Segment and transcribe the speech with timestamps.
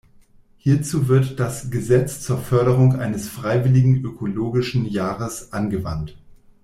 [0.57, 6.17] Hierzu wird das „Gesetz zur Förderung eines freiwilligen ökologischen Jahres“ angewandt.